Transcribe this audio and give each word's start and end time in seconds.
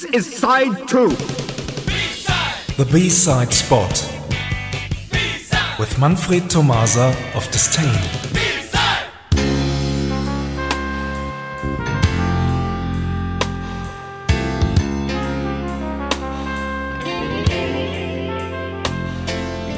This 0.00 0.14
is 0.14 0.36
side 0.38 0.88
two. 0.88 1.10
The 2.78 2.88
B-side 2.90 3.52
spot 3.52 3.92
with 5.78 5.98
Manfred 5.98 6.48
Tomasa 6.48 7.14
of 7.34 7.44
Disdain. 7.50 7.84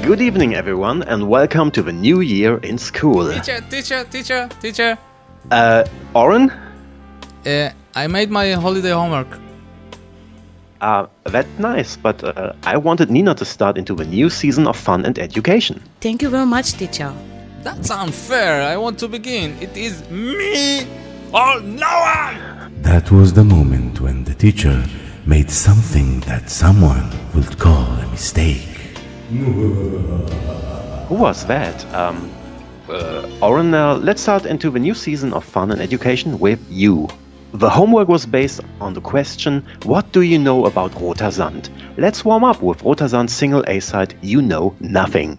Good 0.04 0.20
evening, 0.20 0.54
everyone, 0.54 1.02
and 1.02 1.28
welcome 1.28 1.72
to 1.72 1.82
the 1.82 1.92
new 1.92 2.20
year 2.20 2.58
in 2.58 2.78
school. 2.78 3.32
Teacher, 3.32 3.60
teacher, 3.68 4.04
teacher, 4.04 4.48
teacher. 4.60 4.98
Uh, 5.50 5.84
Oren? 6.14 6.52
Uh, 7.44 7.70
I 7.96 8.06
made 8.06 8.30
my 8.30 8.52
holiday 8.52 8.90
homework. 8.90 9.41
Uh, 10.82 11.06
that's 11.22 11.48
nice, 11.60 11.96
but 11.96 12.24
uh, 12.24 12.52
I 12.64 12.76
wanted 12.76 13.08
Nina 13.08 13.36
to 13.36 13.44
start 13.44 13.78
into 13.78 13.94
a 13.98 14.04
new 14.04 14.28
season 14.28 14.66
of 14.66 14.76
fun 14.76 15.04
and 15.04 15.16
education. 15.16 15.80
Thank 16.00 16.22
you 16.22 16.28
very 16.28 16.44
much, 16.44 16.72
teacher. 16.72 17.14
That's 17.62 17.88
unfair. 17.92 18.62
I 18.62 18.76
want 18.76 18.98
to 18.98 19.06
begin. 19.06 19.56
It 19.60 19.76
is 19.76 20.02
me 20.10 20.80
or 21.32 21.60
no 21.60 21.86
one. 21.86 22.82
That 22.82 23.12
was 23.12 23.32
the 23.32 23.44
moment 23.44 24.00
when 24.00 24.24
the 24.24 24.34
teacher 24.34 24.84
made 25.24 25.52
something 25.52 26.18
that 26.22 26.50
someone 26.50 27.08
would 27.32 27.56
call 27.60 27.86
a 27.86 28.06
mistake. 28.08 28.66
Who 29.30 31.14
was 31.14 31.46
that? 31.46 31.84
Um, 31.94 32.28
uh, 32.88 33.28
Oren, 33.40 33.72
uh, 33.72 33.98
let's 33.98 34.20
start 34.20 34.46
into 34.46 34.68
the 34.68 34.80
new 34.80 34.94
season 34.94 35.32
of 35.32 35.44
fun 35.44 35.70
and 35.70 35.80
education 35.80 36.40
with 36.40 36.58
you. 36.68 37.06
The 37.54 37.68
homework 37.68 38.08
was 38.08 38.24
based 38.24 38.62
on 38.80 38.94
the 38.94 39.02
question, 39.02 39.62
What 39.84 40.10
do 40.10 40.22
you 40.22 40.38
know 40.38 40.64
about 40.64 40.92
Rotersand? 40.92 41.68
Let's 41.98 42.24
warm 42.24 42.44
up 42.44 42.62
with 42.62 42.82
Rotersand's 42.82 43.34
single 43.34 43.62
A 43.66 43.78
side, 43.80 44.14
You 44.22 44.40
Know 44.40 44.74
Nothing. 44.80 45.38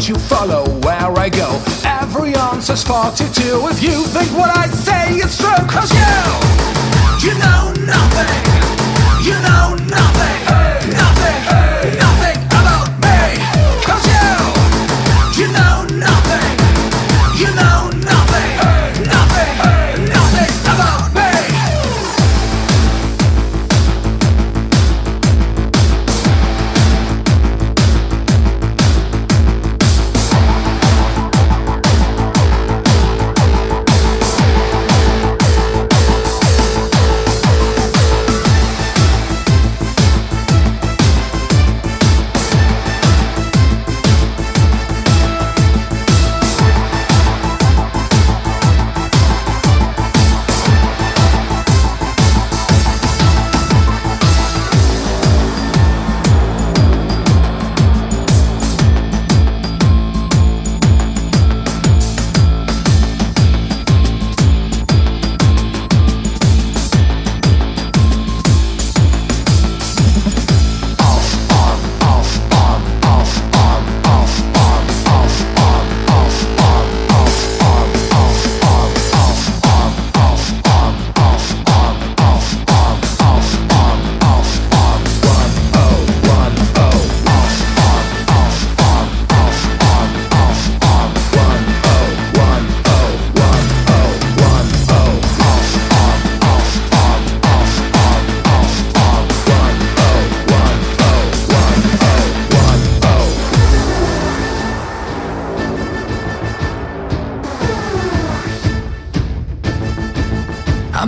Know? 0.00 0.06
Don't 0.06 0.08
you 0.08 0.28
follow 0.28 0.64
where 0.80 1.18
I 1.18 1.28
go? 1.28 1.62
Every 1.84 2.34
answer's 2.34 2.82
42 2.84 3.68
if 3.68 3.82
you 3.82 4.04
think 4.06 4.30
what 4.36 4.50
I 4.56 4.66
say 4.68 5.16
is 5.16 5.36
true. 5.36 5.50
Cause 5.68 5.92
you, 5.92 7.28
you 7.28 7.38
know 7.38 7.72
nothing. 7.84 9.24
You 9.24 9.32
know. 9.42 9.76
Nothing. 9.90 10.39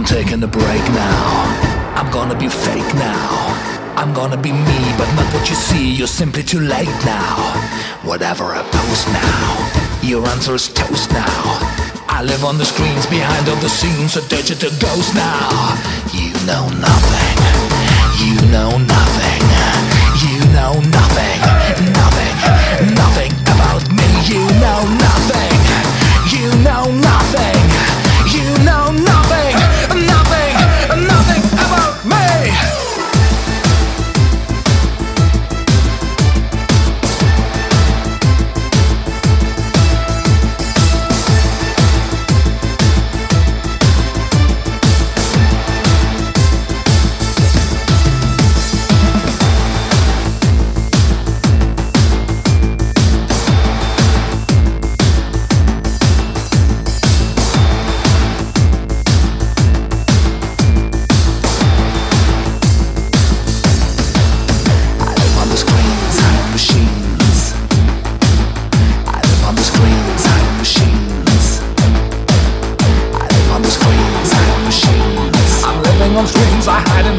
I'm 0.03 0.09
taking 0.09 0.43
a 0.43 0.49
break 0.49 0.83
now. 0.91 1.95
I'm 1.95 2.11
gonna 2.11 2.35
be 2.35 2.49
fake 2.49 2.93
now. 2.95 3.55
I'm 3.95 4.13
gonna 4.13 4.37
be 4.37 4.51
me, 4.51 4.81
but 4.99 5.07
not 5.15 5.33
what 5.33 5.49
you 5.49 5.55
see. 5.55 5.95
You're 5.95 6.09
simply 6.09 6.43
too 6.43 6.59
late 6.59 6.99
now. 7.07 7.39
Whatever 8.03 8.47
I 8.51 8.63
post 8.67 9.07
now, 9.15 10.03
your 10.03 10.27
answer 10.27 10.57
is 10.57 10.67
toast 10.75 11.09
now. 11.13 11.39
I 12.09 12.21
live 12.25 12.43
on 12.43 12.59
the 12.59 12.65
screens 12.65 13.07
behind 13.07 13.49
all 13.49 13.63
the 13.63 13.69
scenes, 13.69 14.17
a 14.17 14.27
digital 14.27 14.71
ghost 14.83 15.15
now. 15.15 15.79
You 16.11 16.34
know 16.51 16.67
nothing. 16.83 17.39
You 18.19 18.34
know 18.51 18.75
nothing. 18.75 19.43
You 20.19 20.39
know 20.51 20.83
nothing. 20.99 21.39
Nothing. 21.95 22.34
Nothing 22.99 23.33
about 23.55 23.87
me. 23.95 24.09
You 24.27 24.43
know 24.59 24.83
nothing. 24.99 25.59
You 26.34 26.51
know 26.67 26.91
nothing. 26.91 27.91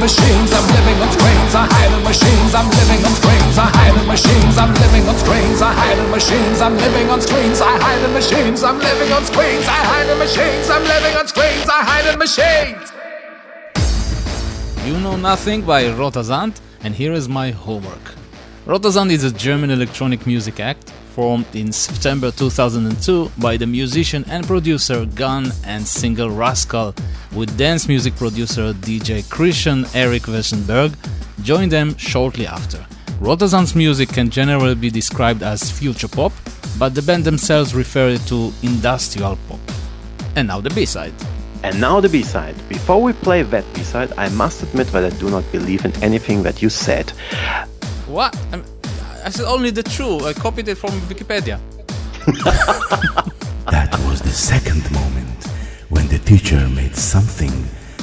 machines, 0.03 0.51
I'm 0.51 0.67
living 0.75 0.99
on 0.99 1.09
screens, 1.15 1.55
I 1.55 1.63
hide 1.73 1.93
in 1.95 2.03
machines, 2.03 2.53
I'm 2.53 2.67
living 2.79 3.01
on 3.07 3.13
screens, 3.15 3.57
I 3.57 3.67
hide 3.71 3.95
in 3.95 4.05
machines, 4.05 4.57
I'm 4.57 4.73
living 4.83 5.07
on 5.07 5.15
screens, 5.23 5.61
I 5.61 5.71
hide 5.79 5.97
in 5.97 6.11
machines, 6.11 6.59
I'm 6.59 6.75
living 6.75 7.09
on 7.09 7.21
screens, 7.21 7.61
I 7.61 7.77
hide 7.83 8.03
in 8.03 8.11
machines, 8.11 8.63
I'm 8.63 8.79
living 8.79 9.11
on 9.13 9.23
screens, 9.23 9.65
I 9.65 9.81
hide 9.91 10.09
in 10.13 10.17
machines, 10.19 10.69
I'm 10.69 10.83
living 10.83 11.15
on 11.15 11.25
screens, 11.33 11.67
I 11.77 11.81
hide 11.89 12.07
in 12.11 12.19
machines. 12.19 12.85
You 14.85 14.99
Know 14.99 15.15
Nothing 15.15 15.61
by 15.61 15.83
Rotersand, 15.85 16.59
and 16.83 16.93
here 16.93 17.13
is 17.13 17.29
my 17.29 17.51
homework. 17.51 18.05
Rotersand 18.65 19.09
is 19.09 19.23
a 19.23 19.31
German 19.31 19.69
electronic 19.71 20.27
music 20.27 20.59
act 20.59 20.91
formed 21.13 21.45
in 21.55 21.71
September 21.71 22.31
2002 22.31 23.31
by 23.37 23.55
the 23.55 23.67
musician 23.67 24.25
and 24.27 24.45
producer 24.47 25.05
Gun 25.05 25.51
and 25.63 25.85
singer 25.85 26.29
Rascal, 26.29 26.95
with 27.35 27.55
dance 27.57 27.87
music 27.87 28.15
producer 28.15 28.73
DJ 28.73 29.29
Christian 29.29 29.85
Eric 29.93 30.23
Wesenberg 30.23 30.95
joined 31.43 31.71
them 31.71 31.95
shortly 31.97 32.47
after. 32.47 32.83
Rotersand's 33.19 33.75
music 33.75 34.09
can 34.09 34.29
generally 34.29 34.75
be 34.75 34.89
described 34.89 35.43
as 35.43 35.69
future 35.69 36.07
pop, 36.07 36.31
but 36.79 36.95
the 36.95 37.01
band 37.01 37.23
themselves 37.23 37.75
refer 37.75 38.09
it 38.09 38.21
to 38.27 38.51
industrial 38.63 39.37
pop. 39.47 39.59
And 40.35 40.47
now 40.47 40.61
the 40.61 40.71
B-side. 40.71 41.13
And 41.63 41.79
now 41.79 42.01
the 42.01 42.09
B-side. 42.09 42.55
Before 42.67 43.01
we 43.01 43.13
play 43.13 43.43
that 43.43 43.65
B-side, 43.73 44.11
I 44.17 44.29
must 44.29 44.63
admit 44.63 44.87
that 44.87 45.03
I 45.05 45.15
do 45.17 45.29
not 45.29 45.49
believe 45.51 45.85
in 45.85 45.93
anything 46.03 46.43
that 46.43 46.61
you 46.61 46.69
said. 46.69 47.11
What? 48.07 48.35
I'm, 48.51 48.65
I 49.25 49.29
said 49.29 49.45
only 49.45 49.71
the 49.71 49.83
truth. 49.83 50.23
I 50.23 50.33
copied 50.33 50.67
it 50.67 50.75
from 50.75 50.91
Wikipedia. 51.09 51.59
That 53.71 53.97
was 54.07 54.21
the 54.21 54.29
second 54.29 54.83
moment 54.91 55.45
when 55.89 56.07
the 56.09 56.19
teacher 56.19 56.67
made 56.69 56.95
something 56.95 57.51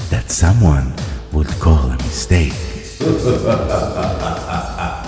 that 0.08 0.30
someone 0.30 0.92
would 1.32 1.48
call 1.60 1.90
a 1.90 1.96
mistake. 1.98 2.54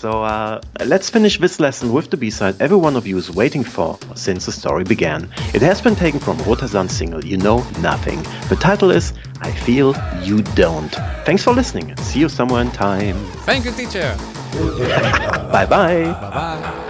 So 0.00 0.24
uh, 0.24 0.62
let's 0.86 1.10
finish 1.10 1.38
this 1.38 1.60
lesson 1.60 1.92
with 1.92 2.10
the 2.10 2.16
B-side 2.16 2.56
every 2.58 2.78
one 2.78 2.96
of 2.96 3.06
you 3.06 3.18
is 3.18 3.30
waiting 3.30 3.62
for 3.62 3.98
since 4.14 4.46
the 4.46 4.52
story 4.52 4.82
began. 4.82 5.28
It 5.52 5.60
has 5.60 5.82
been 5.82 5.94
taken 5.94 6.18
from 6.20 6.38
Rotersand's 6.38 6.96
single 6.96 7.22
You 7.22 7.36
Know 7.36 7.58
Nothing. 7.80 8.22
The 8.48 8.56
title 8.58 8.90
is 8.90 9.12
I 9.42 9.52
Feel 9.52 9.94
You 10.22 10.40
Don't. 10.54 10.94
Thanks 11.26 11.44
for 11.44 11.52
listening 11.52 11.90
and 11.90 12.00
see 12.00 12.20
you 12.20 12.30
somewhere 12.30 12.62
in 12.62 12.70
time. 12.70 13.16
Thank 13.44 13.66
you, 13.66 13.72
teacher. 13.72 14.16
Bye 15.52 15.66
bye. 15.66 16.04
Bye 16.04 16.30
bye. 16.30 16.86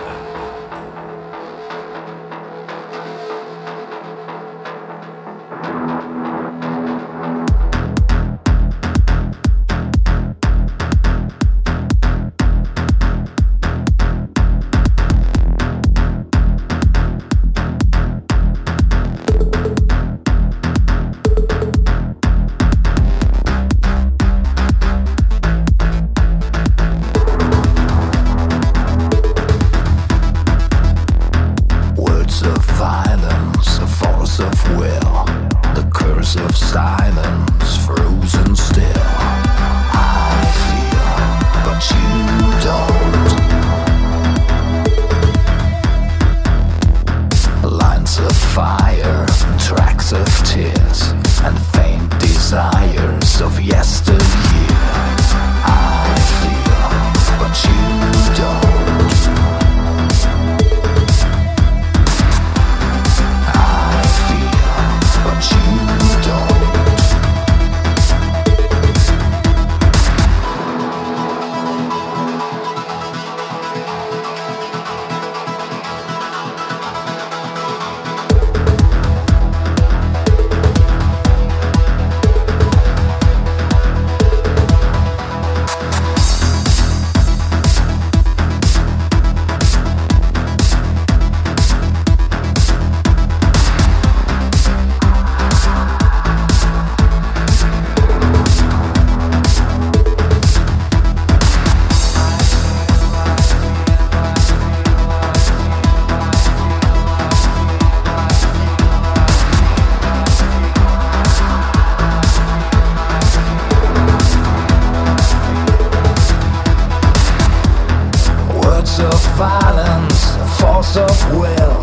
Violence, 119.40 120.36
force 120.60 120.96
of 120.98 121.16
will, 121.32 121.80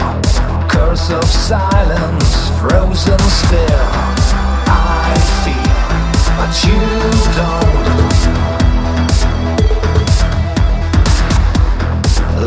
curse 0.69 1.09
of 1.09 1.23
silence, 1.23 2.49
frozen 2.59 3.17
still. 3.17 3.87
I 4.69 5.17
feel, 5.41 5.73
but 6.37 6.53
you 6.67 6.79
don't. 7.39 7.97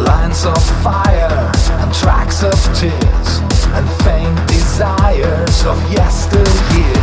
Lines 0.07 0.45
of 0.45 0.63
fire 0.81 1.51
and 1.81 1.93
tracks 1.93 2.45
of 2.45 2.55
tears 2.79 3.41
and 3.75 3.87
faint 4.05 4.39
desires 4.47 5.65
of 5.67 5.77
yesteryear. 5.91 7.03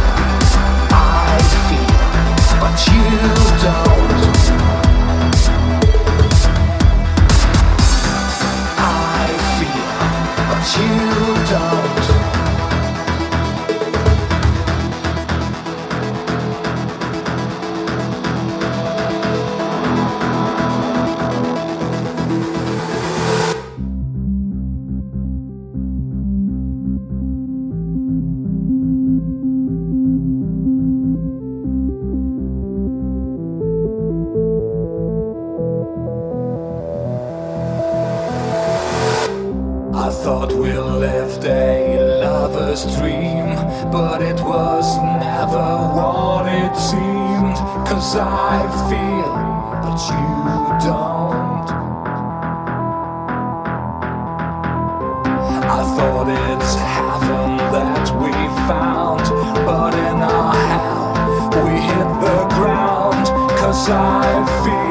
I 0.95 1.37
feel, 1.67 1.91
but 2.61 2.77
you 2.87 3.46
dream, 42.85 43.55
but 43.91 44.21
it 44.21 44.39
was 44.41 44.97
never 44.97 45.67
what 45.97 46.45
it 46.45 46.75
seemed. 46.77 47.57
Cause 47.87 48.15
I 48.15 48.61
feel, 48.87 49.33
but 49.81 49.99
you 50.13 50.29
don't. 50.85 51.67
I 55.65 55.81
thought 55.95 56.27
it's 56.29 56.75
heaven 56.75 57.57
that 57.73 58.05
we 58.21 58.31
found, 58.69 59.25
but 59.65 59.93
in 59.95 60.21
our 60.21 60.53
hell 60.69 61.65
we 61.65 61.79
hit 61.79 62.09
the 62.21 62.39
ground. 62.55 63.25
Cause 63.57 63.89
I 63.89 64.45
feel, 64.63 64.86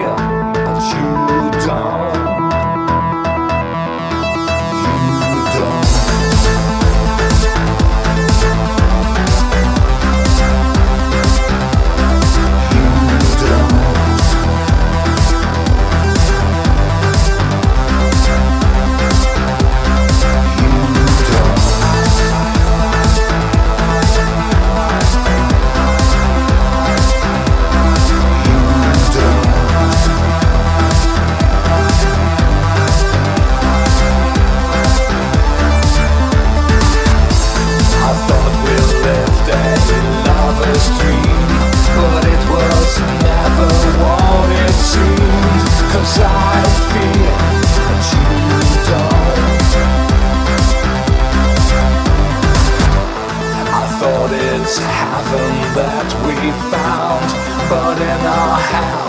that 55.77 56.09
we 56.27 56.37
found 56.73 57.29
But 57.71 57.97
in 58.01 58.21
our 58.27 58.59
hell 58.73 59.07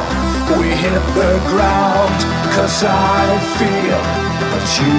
we 0.56 0.68
hit 0.70 1.04
the 1.14 1.40
ground. 1.50 2.20
Cause 2.56 2.84
I 2.84 3.38
feel 3.58 4.02
that 4.52 4.66
you 4.80 4.96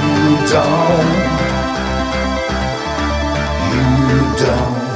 don't. 0.53 1.39
You 3.73 4.47
don't 4.47 4.88